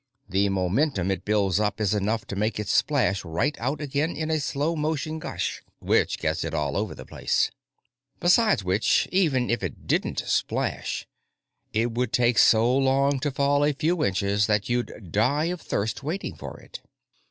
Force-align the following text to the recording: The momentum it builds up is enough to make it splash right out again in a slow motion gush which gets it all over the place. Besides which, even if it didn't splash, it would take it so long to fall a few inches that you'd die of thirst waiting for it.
The 0.27 0.49
momentum 0.49 1.11
it 1.11 1.25
builds 1.25 1.59
up 1.59 1.79
is 1.79 1.93
enough 1.93 2.25
to 2.25 2.35
make 2.35 2.59
it 2.59 2.67
splash 2.67 3.23
right 3.23 3.55
out 3.59 3.79
again 3.81 4.15
in 4.17 4.31
a 4.31 4.39
slow 4.39 4.75
motion 4.75 5.19
gush 5.19 5.61
which 5.77 6.17
gets 6.17 6.43
it 6.43 6.55
all 6.55 6.75
over 6.75 6.95
the 6.95 7.05
place. 7.05 7.51
Besides 8.19 8.63
which, 8.63 9.07
even 9.11 9.51
if 9.51 9.61
it 9.61 9.85
didn't 9.85 10.23
splash, 10.25 11.05
it 11.71 11.91
would 11.91 12.11
take 12.11 12.37
it 12.37 12.39
so 12.39 12.75
long 12.75 13.19
to 13.19 13.29
fall 13.29 13.63
a 13.63 13.73
few 13.73 14.03
inches 14.03 14.47
that 14.47 14.69
you'd 14.69 15.11
die 15.11 15.45
of 15.53 15.61
thirst 15.61 16.01
waiting 16.01 16.35
for 16.35 16.59
it. 16.59 16.81